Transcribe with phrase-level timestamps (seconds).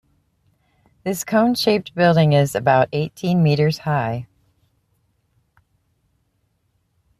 [1.03, 4.25] This cone-shaped building is about eighteen metres high.